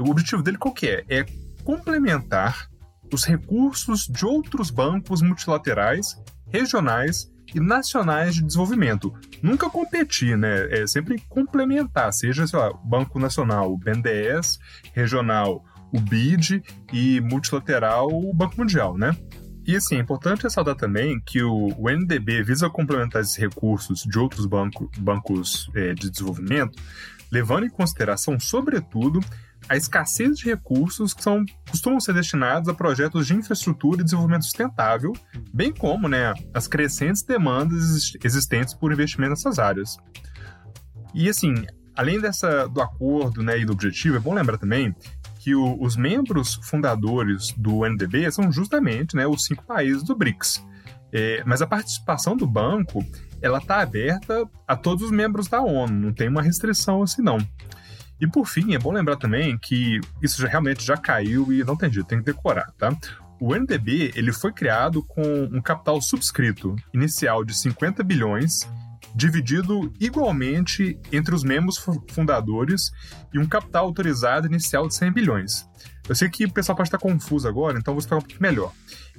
O 0.00 0.10
objetivo 0.10 0.42
dele 0.42 0.58
qual 0.58 0.74
que 0.74 0.88
é? 0.88 1.04
É 1.08 1.24
complementar 1.62 2.68
os 3.12 3.24
recursos 3.24 4.06
de 4.06 4.24
outros 4.24 4.70
bancos 4.70 5.22
multilaterais, 5.22 6.16
regionais 6.48 7.30
e 7.54 7.60
nacionais 7.60 8.34
de 8.34 8.42
desenvolvimento. 8.42 9.12
Nunca 9.42 9.70
competir, 9.70 10.36
né? 10.36 10.68
É 10.70 10.86
sempre 10.86 11.20
complementar, 11.28 12.12
seja 12.12 12.46
sei 12.46 12.58
lá, 12.58 12.72
Banco 12.84 13.18
Nacional, 13.18 13.72
o 13.72 13.78
BNDES, 13.78 14.58
regional, 14.92 15.64
o 15.92 16.00
BID 16.00 16.62
e 16.92 17.20
multilateral, 17.20 18.08
o 18.08 18.32
Banco 18.32 18.58
Mundial, 18.58 18.96
né? 18.96 19.16
E 19.64 19.76
assim, 19.76 19.96
é 19.96 19.98
importante 20.00 20.42
ressaltar 20.42 20.74
também 20.74 21.20
que 21.24 21.42
o, 21.42 21.68
o 21.78 21.88
NDB 21.88 22.42
visa 22.42 22.68
complementar 22.68 23.22
esses 23.22 23.36
recursos 23.36 24.02
de 24.02 24.18
outros 24.18 24.44
banco, 24.46 24.90
bancos 24.98 25.70
é, 25.74 25.94
de 25.94 26.10
desenvolvimento, 26.10 26.82
levando 27.30 27.64
em 27.64 27.70
consideração, 27.70 28.40
sobretudo, 28.40 29.20
a 29.68 29.76
escassez 29.76 30.38
de 30.38 30.46
recursos 30.46 31.14
que 31.14 31.22
são, 31.22 31.44
costumam 31.70 32.00
ser 32.00 32.14
destinados 32.14 32.68
a 32.68 32.74
projetos 32.74 33.26
de 33.26 33.34
infraestrutura 33.34 34.00
e 34.00 34.04
desenvolvimento 34.04 34.44
sustentável, 34.44 35.12
bem 35.52 35.72
como 35.72 36.08
né, 36.08 36.34
as 36.52 36.66
crescentes 36.66 37.22
demandas 37.22 38.12
existentes 38.22 38.74
por 38.74 38.92
investimento 38.92 39.30
nessas 39.30 39.58
áreas. 39.58 39.96
E 41.14 41.28
assim, 41.28 41.54
além 41.94 42.20
dessa, 42.20 42.66
do 42.68 42.80
acordo 42.80 43.42
né, 43.42 43.58
e 43.58 43.64
do 43.64 43.72
objetivo, 43.72 44.16
é 44.16 44.20
bom 44.20 44.34
lembrar 44.34 44.58
também 44.58 44.94
que 45.38 45.54
o, 45.54 45.80
os 45.82 45.96
membros 45.96 46.54
fundadores 46.62 47.52
do 47.56 47.84
NDB 47.84 48.30
são 48.30 48.52
justamente 48.52 49.16
né, 49.16 49.26
os 49.26 49.44
cinco 49.44 49.64
países 49.64 50.02
do 50.02 50.14
BRICS. 50.14 50.64
É, 51.12 51.42
mas 51.44 51.60
a 51.60 51.66
participação 51.66 52.36
do 52.36 52.46
banco 52.46 53.04
ela 53.42 53.58
está 53.58 53.80
aberta 53.80 54.48
a 54.66 54.76
todos 54.76 55.04
os 55.04 55.10
membros 55.10 55.48
da 55.48 55.60
ONU, 55.60 55.92
não 55.92 56.12
tem 56.12 56.28
uma 56.28 56.40
restrição 56.40 57.02
assim 57.02 57.20
não. 57.20 57.38
E 58.22 58.26
por 58.28 58.46
fim, 58.46 58.72
é 58.72 58.78
bom 58.78 58.92
lembrar 58.92 59.16
também 59.16 59.58
que 59.58 60.00
isso 60.22 60.40
já, 60.40 60.46
realmente 60.46 60.84
já 60.84 60.96
caiu 60.96 61.52
e 61.52 61.64
não 61.64 61.76
tem 61.76 61.92
jeito, 61.92 62.06
tem 62.06 62.20
que 62.20 62.24
decorar, 62.24 62.70
tá? 62.78 62.96
O 63.40 63.52
NDB 63.52 64.12
ele 64.14 64.32
foi 64.32 64.52
criado 64.52 65.02
com 65.02 65.48
um 65.52 65.60
capital 65.60 66.00
subscrito 66.00 66.76
inicial 66.94 67.44
de 67.44 67.52
50 67.52 68.04
bilhões 68.04 68.70
dividido 69.14 69.92
igualmente 70.00 70.98
entre 71.10 71.34
os 71.34 71.44
membros 71.44 71.78
fundadores 72.10 72.90
e 73.32 73.38
um 73.38 73.46
capital 73.46 73.84
autorizado 73.84 74.46
inicial 74.46 74.88
de 74.88 74.94
100 74.94 75.12
bilhões. 75.12 75.66
Eu 76.08 76.16
sei 76.16 76.28
que 76.28 76.44
o 76.44 76.52
pessoal 76.52 76.74
pode 76.74 76.88
estar 76.88 76.98
confuso 76.98 77.46
agora, 77.46 77.78
então 77.78 77.94
vou 77.94 78.00
explicar 78.00 78.16
um 78.16 78.26
pouco 78.26 78.42
melhor. 78.42 78.72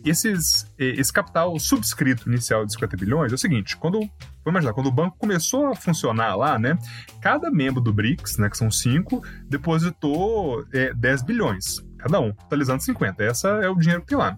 Esses, 0.04 0.66
eh, 0.78 0.96
esse 0.98 1.14
capital 1.14 1.58
subscrito 1.58 2.28
inicial 2.28 2.66
de 2.66 2.74
50 2.74 2.98
bilhões 2.98 3.32
é 3.32 3.36
o 3.36 3.38
seguinte: 3.38 3.78
quando, 3.78 4.00
vamos 4.00 4.12
imaginar, 4.48 4.74
quando 4.74 4.88
o 4.88 4.92
banco 4.92 5.18
começou 5.18 5.68
a 5.68 5.76
funcionar 5.76 6.36
lá, 6.36 6.60
né, 6.60 6.78
cada 7.22 7.50
membro 7.50 7.80
do 7.80 7.94
BRICS, 7.94 8.38
né, 8.38 8.50
que 8.50 8.58
são 8.58 8.70
cinco, 8.70 9.24
depositou 9.48 10.66
é, 10.74 10.94
10 10.94 11.24
bilhões, 11.24 11.82
cada 11.98 12.20
um, 12.20 12.34
totalizando 12.34 12.84
50. 12.84 13.24
Essa 13.24 13.48
é 13.48 13.70
o 13.70 13.76
dinheiro 13.76 14.02
que 14.02 14.08
tem 14.08 14.18
lá. 14.18 14.38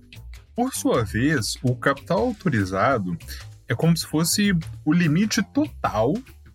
Por 0.56 0.74
sua 0.74 1.04
vez, 1.04 1.58
o 1.64 1.76
capital 1.76 2.20
autorizado 2.20 3.18
é 3.68 3.76
como 3.76 3.96
se 3.96 4.06
fosse 4.06 4.52
o 4.84 4.94
limite 4.94 5.42
total 5.42 6.14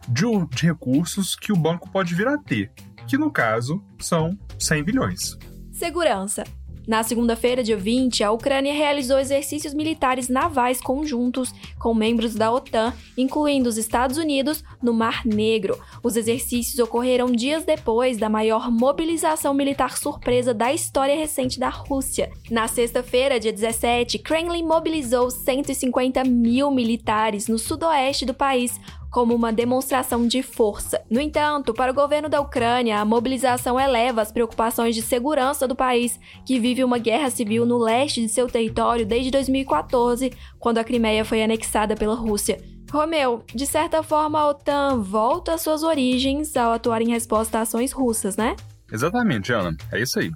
de, 0.09 0.25
de 0.55 0.67
recursos 0.67 1.37
que 1.37 1.53
o 1.53 1.57
banco 1.57 1.91
pode 1.91 2.15
vir 2.15 2.29
a 2.29 2.39
ter, 2.39 2.73
que 3.07 3.19
no 3.19 3.31
caso 3.31 3.83
são 3.99 4.39
100 4.59 4.85
bilhões. 4.85 5.39
Segurança. 5.73 6.45
Na 6.87 7.03
segunda-feira, 7.03 7.63
dia 7.63 7.77
20, 7.77 8.25
a 8.25 8.33
Ucrânia 8.33 8.73
realizou 8.73 9.19
exercícios 9.19 9.75
militares 9.75 10.29
navais 10.29 10.81
conjuntos 10.81 11.55
com 11.79 11.95
membros 11.95 12.35
da 12.35 12.51
OTAN, 12.53 12.93
incluindo 13.17 13.69
os 13.69 13.77
Estados 13.77 14.17
Unidos, 14.17 14.65
no 14.83 14.93
Mar 14.93 15.25
Negro. 15.25 15.79
Os 16.03 16.17
exercícios 16.17 16.79
ocorreram 16.79 17.31
dias 17.31 17.65
depois 17.65 18.19
da 18.19 18.29
maior 18.29 18.71
mobilização 18.71 19.55
militar 19.55 19.97
surpresa 19.97 20.53
da 20.53 20.73
história 20.73 21.15
recente 21.15 21.61
da 21.61 21.69
Rússia. 21.69 22.31
Na 22.51 22.67
sexta-feira, 22.67 23.39
dia 23.39 23.53
17, 23.53 24.19
Kremlin 24.19 24.65
mobilizou 24.65 25.31
150 25.31 26.25
mil 26.25 26.71
militares 26.71 27.47
no 27.47 27.59
sudoeste 27.59 28.25
do 28.25 28.35
país 28.35 28.81
como 29.11 29.35
uma 29.35 29.53
demonstração 29.53 30.27
de 30.27 30.43
força. 30.43 31.03
No 31.11 31.21
entanto, 31.21 31.75
para 31.75 31.91
o 31.91 31.95
governo 31.95 32.29
da 32.29 32.41
Ucrânia, 32.41 33.01
a 33.01 33.05
mobilização 33.05 33.79
eleva 33.79 34.23
as 34.23 34.31
preocupações 34.31 34.95
de 34.95 35.03
segurança 35.03 35.67
do 35.67 35.75
país, 35.75 36.19
que 36.47 36.61
vive 36.61 36.85
uma 36.85 36.99
guerra 36.99 37.31
civil 37.31 37.67
no 37.67 37.79
leste 37.79 38.21
de 38.21 38.29
seu 38.29 38.47
território 38.47 39.05
desde 39.05 39.31
2014, 39.31 40.33
quando 40.59 40.79
a 40.79 40.85
Crimeia 40.85 41.25
foi 41.25 41.43
anexada 41.43 41.97
pela 41.97 42.15
Rússia. 42.15 42.61
Romeu, 42.91 43.45
de 43.55 43.67
certa 43.67 44.03
forma 44.03 44.41
a 44.41 44.49
OTAN 44.49 45.01
volta 45.01 45.55
às 45.55 45.63
suas 45.63 45.83
origens 45.83 46.57
ao 46.57 46.73
atuar 46.73 47.01
em 47.03 47.11
resposta 47.11 47.59
a 47.59 47.63
ações 47.63 47.93
russas, 47.93 48.37
né? 48.37 48.57
Exatamente, 48.91 49.53
Ana. 49.53 49.77
É 49.93 50.01
isso 50.01 50.19
aí. 50.19 50.33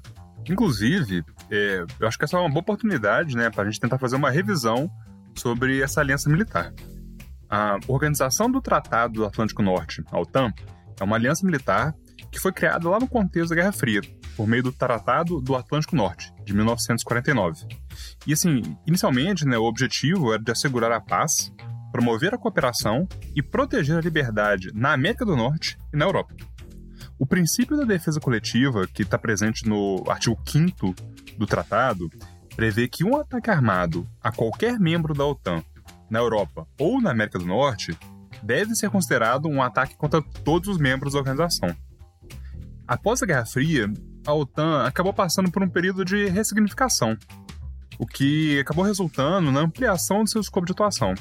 Inclusive, 0.48 1.24
é, 1.50 1.84
eu 1.98 2.06
acho 2.06 2.16
que 2.16 2.24
essa 2.24 2.36
é 2.36 2.40
uma 2.40 2.48
boa 2.48 2.60
oportunidade 2.60 3.36
né, 3.36 3.50
para 3.50 3.62
a 3.62 3.66
gente 3.66 3.80
tentar 3.80 3.98
fazer 3.98 4.16
uma 4.16 4.30
revisão 4.30 4.88
sobre 5.34 5.80
essa 5.80 6.00
aliança 6.00 6.30
militar. 6.30 6.72
A 7.56 7.78
Organização 7.86 8.50
do 8.50 8.60
Tratado 8.60 9.14
do 9.14 9.24
Atlântico 9.24 9.62
Norte, 9.62 10.02
a 10.10 10.18
OTAN, 10.18 10.52
é 10.98 11.04
uma 11.04 11.14
aliança 11.14 11.46
militar 11.46 11.94
que 12.28 12.40
foi 12.40 12.52
criada 12.52 12.88
lá 12.88 12.98
no 12.98 13.06
contexto 13.06 13.50
da 13.50 13.54
Guerra 13.54 13.70
Fria, 13.70 14.00
por 14.36 14.48
meio 14.48 14.64
do 14.64 14.72
Tratado 14.72 15.40
do 15.40 15.54
Atlântico 15.54 15.94
Norte, 15.94 16.34
de 16.44 16.52
1949. 16.52 17.64
E 18.26 18.32
assim, 18.32 18.60
inicialmente, 18.84 19.46
né, 19.46 19.56
o 19.56 19.62
objetivo 19.62 20.32
era 20.32 20.42
de 20.42 20.50
assegurar 20.50 20.90
a 20.90 21.00
paz, 21.00 21.52
promover 21.92 22.34
a 22.34 22.38
cooperação 22.38 23.06
e 23.36 23.40
proteger 23.40 23.98
a 23.98 24.00
liberdade 24.00 24.72
na 24.74 24.92
América 24.92 25.24
do 25.24 25.36
Norte 25.36 25.78
e 25.92 25.96
na 25.96 26.06
Europa. 26.06 26.34
O 27.16 27.24
princípio 27.24 27.76
da 27.76 27.84
defesa 27.84 28.18
coletiva, 28.18 28.84
que 28.92 29.02
está 29.02 29.16
presente 29.16 29.64
no 29.64 30.02
artigo 30.08 30.36
5 30.44 30.92
do 31.38 31.46
tratado, 31.46 32.10
prevê 32.56 32.88
que 32.88 33.04
um 33.04 33.16
ataque 33.16 33.48
armado 33.48 34.08
a 34.20 34.32
qualquer 34.32 34.76
membro 34.80 35.14
da 35.14 35.24
OTAN 35.24 35.62
na 36.14 36.20
Europa 36.20 36.66
ou 36.78 37.00
na 37.00 37.10
América 37.10 37.38
do 37.38 37.44
Norte 37.44 37.98
deve 38.40 38.74
ser 38.76 38.88
considerado 38.88 39.48
um 39.48 39.60
ataque 39.60 39.96
contra 39.96 40.22
todos 40.22 40.68
os 40.68 40.78
membros 40.78 41.14
da 41.14 41.18
organização. 41.18 41.74
Após 42.86 43.22
a 43.22 43.26
Guerra 43.26 43.44
Fria, 43.44 43.92
a 44.24 44.32
OTAN 44.32 44.84
acabou 44.84 45.12
passando 45.12 45.50
por 45.50 45.62
um 45.62 45.68
período 45.68 46.04
de 46.04 46.26
ressignificação, 46.28 47.16
o 47.98 48.06
que 48.06 48.60
acabou 48.60 48.84
resultando 48.84 49.50
na 49.50 49.60
ampliação 49.60 50.22
de 50.22 50.30
seu 50.30 50.40
escopo 50.40 50.66
de 50.66 50.72
atuação. 50.72 51.14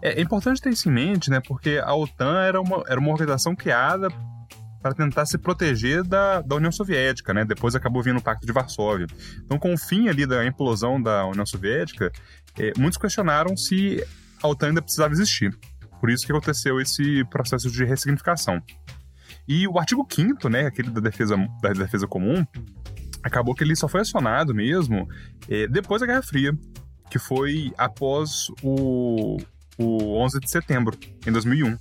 É, 0.00 0.18
é 0.18 0.20
importante 0.22 0.62
ter 0.62 0.70
isso 0.70 0.88
em 0.88 0.92
mente, 0.92 1.30
né, 1.30 1.40
porque 1.46 1.80
a 1.84 1.94
OTAN 1.94 2.40
era 2.40 2.60
uma, 2.60 2.82
era 2.88 2.98
uma 2.98 3.10
organização 3.10 3.54
criada 3.54 4.08
para 4.80 4.94
tentar 4.94 5.26
se 5.26 5.36
proteger 5.36 6.04
da, 6.04 6.40
da 6.40 6.54
União 6.54 6.70
Soviética, 6.70 7.34
né? 7.34 7.44
Depois 7.44 7.74
acabou 7.74 8.02
vindo 8.04 8.18
o 8.18 8.22
Pacto 8.22 8.46
de 8.46 8.52
Varsóvia. 8.52 9.08
Então, 9.44 9.58
com 9.58 9.74
o 9.74 9.78
fim 9.78 10.08
ali 10.08 10.24
da 10.24 10.46
implosão 10.46 11.02
da 11.02 11.26
União 11.26 11.44
Soviética, 11.44 12.12
é, 12.58 12.72
muitos 12.78 12.98
questionaram 12.98 13.56
se 13.56 14.02
a 14.42 14.48
OTAN 14.48 14.68
ainda 14.68 14.82
precisava 14.82 15.12
existir. 15.12 15.56
Por 16.00 16.10
isso 16.10 16.26
que 16.26 16.32
aconteceu 16.32 16.80
esse 16.80 17.24
processo 17.26 17.70
de 17.70 17.84
ressignificação. 17.84 18.62
E 19.48 19.66
o 19.68 19.78
artigo 19.78 20.06
5 20.08 20.48
né, 20.48 20.66
aquele 20.66 20.90
da 20.90 21.00
defesa, 21.00 21.36
da 21.62 21.72
defesa 21.72 22.06
comum, 22.06 22.44
acabou 23.22 23.54
que 23.54 23.64
ele 23.64 23.76
só 23.76 23.88
foi 23.88 24.00
acionado 24.00 24.54
mesmo 24.54 25.08
é, 25.48 25.66
depois 25.66 26.00
da 26.00 26.06
Guerra 26.06 26.22
Fria, 26.22 26.52
que 27.10 27.18
foi 27.18 27.72
após 27.78 28.48
o, 28.62 29.36
o 29.78 30.22
11 30.22 30.40
de 30.40 30.50
setembro, 30.50 30.98
em 31.26 31.32
2001, 31.32 31.76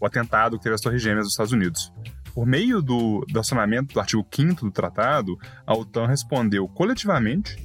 o 0.00 0.06
atentado 0.06 0.56
que 0.56 0.64
teve 0.64 0.74
as 0.74 0.80
Torres 0.80 1.00
Gêmeas 1.00 1.24
dos 1.24 1.32
Estados 1.32 1.52
Unidos. 1.52 1.92
Por 2.34 2.46
meio 2.46 2.80
do, 2.80 3.24
do 3.28 3.38
acionamento 3.38 3.94
do 3.94 4.00
artigo 4.00 4.26
5 4.34 4.64
do 4.64 4.70
tratado, 4.70 5.38
a 5.66 5.74
OTAN 5.74 6.06
respondeu 6.06 6.66
coletivamente 6.66 7.56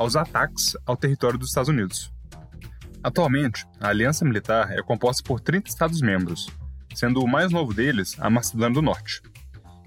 aos 0.00 0.16
ataques 0.16 0.74
ao 0.86 0.96
território 0.96 1.38
dos 1.38 1.48
Estados 1.48 1.68
Unidos. 1.68 2.10
Atualmente, 3.02 3.66
a 3.78 3.88
aliança 3.88 4.24
militar 4.24 4.72
é 4.72 4.82
composta 4.82 5.22
por 5.22 5.40
30 5.40 5.68
Estados-membros, 5.68 6.48
sendo 6.94 7.22
o 7.22 7.28
mais 7.28 7.52
novo 7.52 7.74
deles 7.74 8.16
a 8.18 8.30
Macedônia 8.30 8.72
do 8.72 8.80
Norte. 8.80 9.20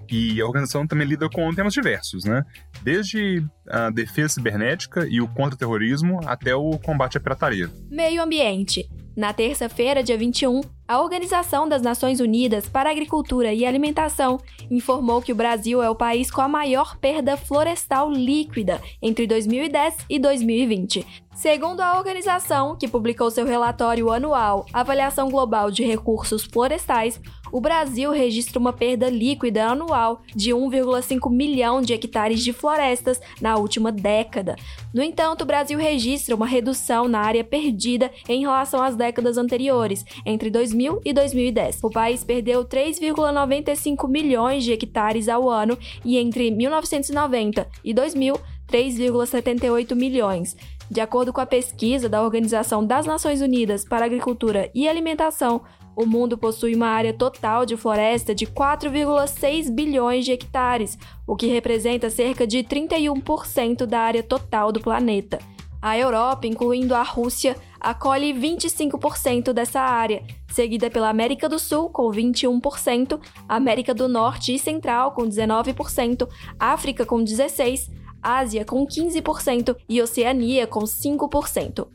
E 0.08 0.40
a 0.40 0.46
organização 0.46 0.86
também 0.86 1.08
lida 1.08 1.28
com 1.28 1.52
temas 1.52 1.72
diversos, 1.72 2.24
né? 2.24 2.44
Desde 2.80 3.44
a 3.68 3.90
defesa 3.90 4.34
cibernética 4.34 5.04
e 5.08 5.20
o 5.20 5.26
contra-terrorismo 5.26 6.20
até 6.26 6.54
o 6.54 6.78
combate 6.78 7.18
à 7.18 7.20
pirataria. 7.20 7.68
Meio 7.90 8.22
ambiente. 8.22 8.88
Na 9.16 9.32
terça-feira, 9.32 10.00
dia 10.00 10.16
21, 10.16 10.60
a 10.86 11.00
Organização 11.00 11.66
das 11.66 11.80
Nações 11.80 12.20
Unidas 12.20 12.68
para 12.68 12.90
Agricultura 12.90 13.52
e 13.54 13.64
Alimentação 13.64 14.38
informou 14.70 15.22
que 15.22 15.32
o 15.32 15.34
Brasil 15.34 15.82
é 15.82 15.88
o 15.88 15.94
país 15.94 16.30
com 16.30 16.42
a 16.42 16.48
maior 16.48 16.96
perda 16.98 17.36
florestal 17.36 18.10
líquida 18.10 18.80
entre 19.00 19.26
2010 19.26 19.96
e 20.10 20.18
2020. 20.18 21.23
Segundo 21.34 21.80
a 21.80 21.98
organização, 21.98 22.76
que 22.76 22.86
publicou 22.86 23.28
seu 23.28 23.44
relatório 23.44 24.10
anual 24.10 24.66
Avaliação 24.72 25.28
Global 25.28 25.68
de 25.68 25.82
Recursos 25.84 26.44
Florestais, 26.44 27.20
o 27.50 27.60
Brasil 27.60 28.12
registra 28.12 28.58
uma 28.58 28.72
perda 28.72 29.10
líquida 29.10 29.66
anual 29.66 30.22
de 30.34 30.50
1,5 30.50 31.30
milhão 31.30 31.82
de 31.82 31.92
hectares 31.92 32.42
de 32.42 32.52
florestas 32.52 33.20
na 33.40 33.56
última 33.56 33.90
década. 33.90 34.54
No 34.92 35.02
entanto, 35.02 35.42
o 35.42 35.44
Brasil 35.44 35.78
registra 35.78 36.34
uma 36.34 36.46
redução 36.46 37.08
na 37.08 37.20
área 37.20 37.44
perdida 37.44 38.10
em 38.28 38.40
relação 38.40 38.82
às 38.82 38.94
décadas 38.94 39.36
anteriores, 39.36 40.04
entre 40.24 40.50
2000 40.50 41.00
e 41.04 41.12
2010. 41.12 41.80
O 41.82 41.90
país 41.90 42.22
perdeu 42.22 42.64
3,95 42.64 44.08
milhões 44.08 44.62
de 44.62 44.72
hectares 44.72 45.28
ao 45.28 45.50
ano 45.50 45.76
e 46.04 46.16
entre 46.16 46.50
1990 46.50 47.68
e 47.84 47.92
2000, 47.92 48.34
3,78 48.68 49.94
milhões. 49.94 50.56
De 50.90 51.00
acordo 51.00 51.32
com 51.32 51.40
a 51.40 51.46
pesquisa 51.46 52.08
da 52.08 52.22
Organização 52.22 52.84
das 52.84 53.06
Nações 53.06 53.40
Unidas 53.40 53.84
para 53.84 54.04
Agricultura 54.04 54.70
e 54.74 54.88
Alimentação, 54.88 55.62
o 55.96 56.04
mundo 56.04 56.36
possui 56.36 56.74
uma 56.74 56.88
área 56.88 57.12
total 57.12 57.64
de 57.64 57.76
floresta 57.76 58.34
de 58.34 58.46
4,6 58.46 59.70
bilhões 59.70 60.24
de 60.24 60.32
hectares, 60.32 60.98
o 61.26 61.36
que 61.36 61.46
representa 61.46 62.10
cerca 62.10 62.46
de 62.46 62.58
31% 62.64 63.86
da 63.86 64.00
área 64.00 64.22
total 64.22 64.72
do 64.72 64.80
planeta. 64.80 65.38
A 65.80 65.96
Europa, 65.98 66.46
incluindo 66.46 66.94
a 66.94 67.02
Rússia, 67.02 67.56
acolhe 67.78 68.32
25% 68.32 69.52
dessa 69.52 69.80
área, 69.80 70.22
seguida 70.54 70.88
pela 70.88 71.08
América 71.08 71.48
do 71.48 71.58
Sul, 71.58 71.90
com 71.90 72.08
21%, 72.10 73.20
América 73.48 73.92
do 73.92 74.08
Norte 74.08 74.54
e 74.54 74.58
Central, 74.58 75.12
com 75.12 75.22
19%, 75.22 76.28
África, 76.58 77.04
com 77.04 77.22
16%, 77.22 77.90
Ásia, 78.22 78.64
com 78.64 78.86
15% 78.86 79.76
e 79.86 80.00
Oceania, 80.00 80.66
com 80.66 80.80
5%. 80.80 81.86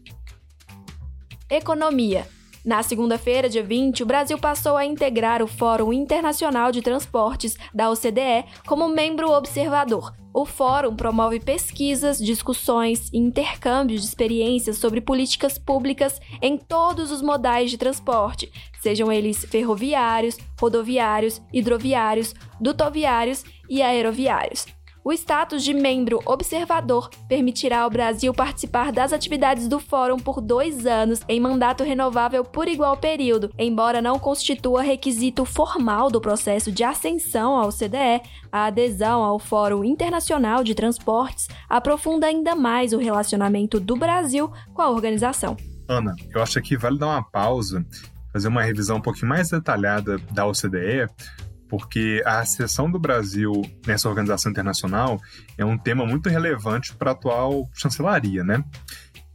Economia. 1.50 2.28
Na 2.66 2.84
segunda-feira, 2.84 3.48
dia 3.48 3.64
20, 3.64 4.04
o 4.04 4.06
Brasil 4.06 4.38
passou 4.38 4.76
a 4.76 4.86
integrar 4.86 5.42
o 5.42 5.48
Fórum 5.48 5.94
Internacional 5.94 6.72
de 6.72 6.82
Transportes 6.82 7.58
da 7.74 7.90
OCDE 7.90 8.46
como 8.68 8.90
membro 8.90 9.32
observador. 9.32 10.14
O 10.34 10.46
fórum 10.46 10.96
promove 10.96 11.40
pesquisas, 11.40 12.20
discussões 12.20 13.10
e 13.12 13.18
intercâmbios 13.18 14.02
de 14.02 14.08
experiências 14.08 14.78
sobre 14.78 15.02
políticas 15.02 15.58
públicas 15.58 16.20
em 16.42 16.58
todos 16.58 17.12
os 17.12 17.22
modais 17.22 17.72
de 17.72 17.78
transporte, 17.78 18.52
sejam 18.82 19.12
eles 19.12 19.44
ferroviários, 19.46 20.38
rodoviários, 20.60 21.42
hidroviários, 21.52 22.36
dutoviários 22.60 23.44
e 23.68 23.82
aeroviários. 23.82 24.66
O 25.04 25.14
status 25.14 25.64
de 25.64 25.74
membro 25.74 26.20
observador 26.26 27.10
permitirá 27.28 27.82
ao 27.82 27.90
Brasil 27.90 28.34
participar 28.34 28.92
das 28.92 29.14
atividades 29.14 29.68
do 29.68 29.80
Fórum 29.80 30.18
por 30.18 30.42
dois 30.42 30.86
anos, 30.86 31.22
em 31.28 31.40
mandato 31.40 31.84
renovável 31.84 32.44
por 32.44 32.68
igual 32.68 32.98
período. 32.98 33.50
Embora 33.58 34.02
não 34.02 34.20
constitua 34.20 34.82
requisito 34.82 35.46
formal 35.46 36.12
do 36.12 36.20
processo 36.20 36.72
de 36.72 36.84
ascensão 36.84 37.56
ao 37.56 37.70
CDE, 37.70 38.22
a 38.52 38.66
adesão 38.66 39.24
ao 39.24 39.40
Fórum 39.40 39.86
Internacional 39.86 40.64
de 40.64 40.76
Transportes 40.76 41.48
aprofunda 41.70 42.28
ainda 42.28 42.56
mais 42.56 42.92
o 42.92 42.98
relacionamento 42.98 43.80
do 43.80 43.96
Brasil 43.96 44.52
com 44.74 44.82
a 44.82 44.90
organização. 44.90 45.56
Ana, 45.88 46.14
eu 46.36 46.44
acho 46.44 46.62
que 46.62 46.78
vale 46.78 47.00
dar 47.00 47.08
uma 47.08 47.24
pausa, 47.24 47.86
fazer 48.34 48.50
uma 48.50 48.62
revisão 48.62 48.98
um 48.98 49.02
pouquinho 49.02 49.30
mais 49.30 49.50
detalhada 49.50 50.18
da 50.32 50.46
OCDE, 50.46 51.08
porque 51.70 52.22
a 52.26 52.40
acessão 52.40 52.90
do 52.90 53.00
Brasil 53.00 53.54
nessa 53.86 54.10
organização 54.10 54.52
internacional 54.52 55.22
é 55.58 55.64
um 55.64 55.78
tema 55.78 56.06
muito 56.06 56.28
relevante 56.28 56.96
para 56.96 57.12
a 57.12 57.14
atual 57.14 57.70
chancelaria, 57.74 58.44
né? 58.44 58.64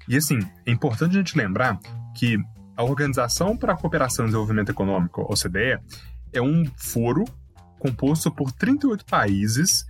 E 0.09 0.17
assim, 0.17 0.38
é 0.67 0.71
importante 0.71 1.12
a 1.12 1.19
gente 1.19 1.38
lembrar 1.38 1.79
que 2.14 2.37
a 2.76 2.83
Organização 2.83 3.57
para 3.57 3.73
a 3.73 3.76
Cooperação 3.76 4.25
e 4.25 4.29
Desenvolvimento 4.29 4.71
Econômico, 4.71 5.23
OCDE, 5.23 5.79
é 6.33 6.43
um 6.43 6.64
foro 6.76 7.25
composto 7.79 8.31
por 8.31 8.50
38 8.50 9.05
países 9.05 9.87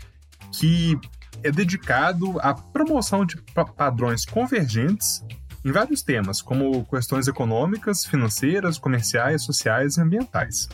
que 0.53 0.99
é 1.43 1.51
dedicado 1.51 2.39
à 2.41 2.55
promoção 2.55 3.25
de 3.25 3.37
padrões 3.77 4.25
convergentes 4.25 5.25
em 5.65 5.73
vários 5.73 6.03
temas, 6.03 6.43
como 6.43 6.85
questões 6.85 7.27
econômicas, 7.27 8.05
financeiras, 8.05 8.79
comerciais, 8.79 9.43
sociais 9.43 9.97
e 9.97 10.03
ambientais. 10.03 10.69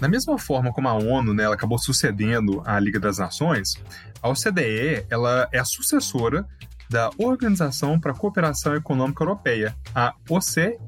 Da 0.00 0.08
mesma 0.08 0.38
forma 0.38 0.72
como 0.72 0.88
a 0.88 0.94
ONU 0.94 1.34
né, 1.34 1.44
ela 1.44 1.54
acabou 1.54 1.78
sucedendo 1.78 2.62
à 2.64 2.78
Liga 2.78 3.00
das 3.00 3.18
Nações, 3.18 3.74
a 4.22 4.28
OCDE 4.28 5.04
ela 5.10 5.48
é 5.52 5.58
a 5.58 5.64
sucessora 5.64 6.46
da 6.88 7.10
Organização 7.18 7.98
para 7.98 8.12
a 8.12 8.14
Cooperação 8.14 8.74
Econômica 8.74 9.22
Europeia, 9.22 9.76
a 9.94 10.14
OCEE, 10.28 10.78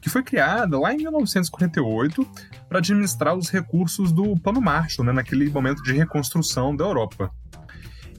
que 0.00 0.10
foi 0.10 0.22
criada 0.22 0.78
lá 0.78 0.92
em 0.92 0.98
1948 0.98 2.26
para 2.68 2.78
administrar 2.78 3.36
os 3.36 3.48
recursos 3.48 4.10
do 4.10 4.36
Plano 4.40 4.60
Marshall, 4.60 5.06
né, 5.06 5.12
naquele 5.12 5.48
momento 5.50 5.82
de 5.82 5.92
reconstrução 5.92 6.74
da 6.74 6.84
Europa. 6.84 7.30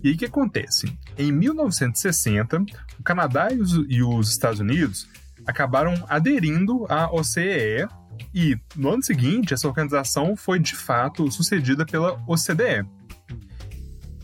E 0.04 0.10
aí 0.10 0.14
o 0.14 0.18
que 0.18 0.26
acontece? 0.26 0.98
Em 1.18 1.32
1960, 1.32 2.64
o 3.00 3.04
Canadá 3.04 3.50
e 3.52 3.60
os, 3.60 3.74
e 3.90 4.04
os 4.04 4.30
Estados 4.30 4.60
Unidos 4.60 5.08
acabaram 5.46 5.94
aderindo 6.08 6.86
à 6.90 7.12
OCEE 7.14 7.88
e, 8.34 8.58
no 8.76 8.90
ano 8.90 9.04
seguinte, 9.04 9.54
essa 9.54 9.68
organização 9.68 10.36
foi 10.36 10.60
de 10.60 10.76
fato 10.76 11.32
sucedida 11.32 11.86
pela 11.86 12.22
OCDE. 12.28 12.86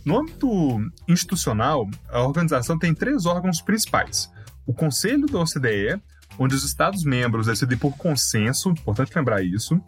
No 0.03 0.19
âmbito 0.19 0.79
institucional, 1.07 1.87
a 2.09 2.21
organização 2.21 2.77
tem 2.77 2.93
três 2.93 3.25
órgãos 3.25 3.61
principais: 3.61 4.31
o 4.65 4.73
Conselho 4.73 5.27
da 5.27 5.39
OCDE, 5.39 6.01
onde 6.37 6.55
os 6.55 6.63
Estados-membros 6.63 7.47
decidem 7.47 7.77
por 7.77 7.95
consenso, 7.95 8.69
importante 8.69 9.15
lembrar 9.15 9.43
isso, 9.43 9.79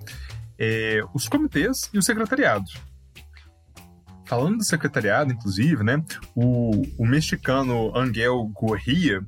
é, 0.58 1.02
os 1.14 1.28
comitês 1.28 1.90
e 1.94 1.98
o 1.98 2.04
secretariado. 2.04 2.66
Falando 4.26 4.58
do 4.58 4.64
secretariado, 4.64 5.34
inclusive, 5.34 5.84
né, 5.84 6.04
o, 6.34 6.84
o 6.98 7.06
mexicano 7.06 7.96
Angel 7.96 8.46
Gurria 8.54 9.24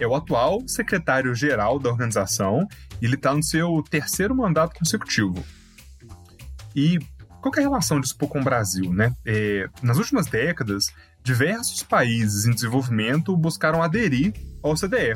é 0.00 0.06
o 0.06 0.14
atual 0.14 0.66
secretário-geral 0.66 1.78
da 1.78 1.90
organização 1.90 2.66
e 3.00 3.04
ele 3.04 3.14
está 3.14 3.34
no 3.34 3.42
seu 3.42 3.82
terceiro 3.88 4.34
mandato 4.34 4.78
consecutivo. 4.78 5.44
E 6.74 6.98
qual 7.40 7.54
é 7.56 7.60
a 7.60 7.62
relação 7.62 8.00
disso 8.00 8.16
com 8.16 8.40
o 8.40 8.44
Brasil? 8.44 8.92
Né? 8.92 9.14
É, 9.24 9.68
nas 9.82 9.98
últimas 9.98 10.26
décadas, 10.26 10.92
diversos 11.22 11.82
países 11.82 12.46
em 12.46 12.52
desenvolvimento 12.52 13.36
buscaram 13.36 13.82
aderir 13.82 14.34
ao 14.62 14.72
OCDE, 14.72 15.14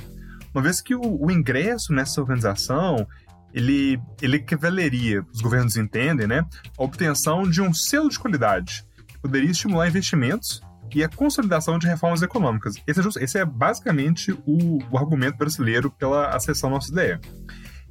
uma 0.55 0.63
vez 0.63 0.81
que 0.81 0.95
o, 0.95 1.01
o 1.03 1.31
ingresso 1.31 1.93
nessa 1.93 2.21
organização 2.21 3.07
ele, 3.53 4.01
ele 4.21 4.37
equivaleria, 4.37 5.25
os 5.33 5.41
governos 5.41 5.77
entendem, 5.77 6.27
né, 6.27 6.45
a 6.77 6.83
obtenção 6.83 7.49
de 7.49 7.63
um 7.63 7.73
selo 7.73 8.09
de 8.09 8.19
qualidade, 8.19 8.85
que 9.07 9.19
poderia 9.19 9.51
estimular 9.51 9.89
investimentos 9.89 10.61
e 10.93 11.03
a 11.03 11.09
consolidação 11.09 11.79
de 11.79 11.87
reformas 11.87 12.23
econômicas. 12.23 12.75
Esse 12.87 13.01
é, 13.01 13.03
just, 13.03 13.17
esse 13.17 13.39
é 13.39 13.45
basicamente 13.45 14.33
o, 14.47 14.79
o, 14.91 14.99
argumento 14.99 15.37
brasileiro 15.37 15.91
pela 15.91 16.29
acessão 16.29 16.71
à 16.71 16.73
nossa 16.73 16.91
ideia. 16.91 17.21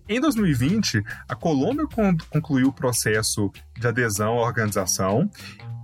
Em 0.07 0.19
2020, 0.19 1.01
a 1.27 1.35
Colômbia 1.35 1.85
concluiu 2.29 2.67
o 2.67 2.73
processo 2.73 3.51
de 3.77 3.87
adesão 3.87 4.39
à 4.39 4.41
organização 4.41 5.29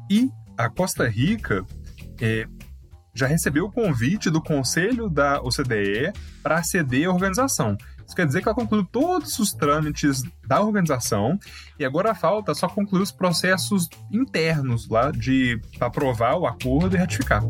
e 0.09 0.29
a 0.57 0.69
Costa 0.69 1.07
Rica 1.07 1.65
é, 2.21 2.45
já 3.13 3.27
recebeu 3.27 3.65
o 3.65 3.71
convite 3.71 4.29
do 4.29 4.41
Conselho 4.41 5.09
da 5.09 5.41
OCDE 5.41 6.11
para 6.43 6.55
aceder 6.55 7.07
à 7.07 7.11
organização. 7.11 7.77
Isso 8.09 8.15
quer 8.15 8.25
dizer 8.25 8.41
que 8.41 8.49
ela 8.49 8.55
concluiu 8.55 8.83
todos 8.83 9.37
os 9.37 9.53
trâmites 9.53 10.23
da 10.47 10.59
organização 10.59 11.39
e 11.77 11.85
agora 11.85 12.15
falta 12.15 12.55
só 12.55 12.67
concluir 12.67 13.03
os 13.03 13.11
processos 13.11 13.87
internos 14.11 14.89
lá 14.89 15.11
de 15.11 15.61
aprovar 15.79 16.35
o 16.35 16.47
acordo 16.47 16.95
e 16.95 16.97
ratificar. 16.97 17.43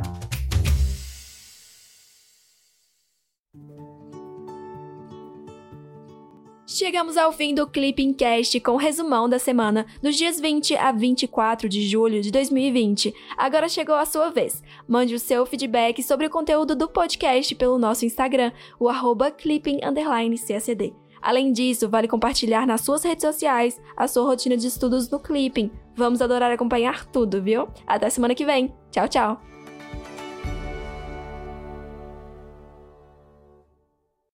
Chegamos 6.80 7.18
ao 7.18 7.34
fim 7.34 7.54
do 7.54 7.68
Clipping 7.68 8.14
Cast 8.14 8.58
com 8.62 8.72
o 8.72 8.78
resumão 8.78 9.28
da 9.28 9.38
semana 9.38 9.86
dos 10.02 10.16
dias 10.16 10.40
20 10.40 10.78
a 10.78 10.94
24 10.94 11.68
de 11.68 11.86
julho 11.86 12.22
de 12.22 12.32
2020. 12.32 13.14
Agora 13.38 13.68
chegou 13.68 13.96
a 13.96 14.06
sua 14.06 14.30
vez. 14.30 14.64
Mande 14.88 15.14
o 15.14 15.20
seu 15.20 15.46
feedback 15.46 16.02
sobre 16.02 16.28
o 16.28 16.30
conteúdo 16.30 16.78
do 16.78 16.88
podcast 16.88 17.54
pelo 17.56 17.78
nosso 17.78 18.06
Instagram, 18.06 18.54
o 18.80 18.88
arroba 18.88 19.30
clipping__cacd. 19.30 20.94
Além 21.22 21.52
disso, 21.52 21.90
vale 21.90 22.08
compartilhar 22.08 22.66
nas 22.66 22.80
suas 22.80 23.04
redes 23.04 23.26
sociais 23.26 23.78
a 23.98 24.08
sua 24.08 24.24
rotina 24.24 24.56
de 24.56 24.68
estudos 24.68 25.10
no 25.10 25.20
Clipping. 25.20 25.70
Vamos 25.98 26.22
adorar 26.22 26.50
acompanhar 26.50 27.06
tudo, 27.08 27.42
viu? 27.42 27.68
Até 27.86 28.10
semana 28.10 28.34
que 28.34 28.46
vem. 28.46 28.74
Tchau, 28.90 29.10
tchau! 29.10 29.49